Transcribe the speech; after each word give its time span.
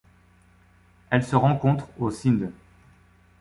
Elle 1.11 1.23
se 1.23 1.35
rencontre 1.35 1.87
au 1.99 2.09
Sind. 2.09 2.51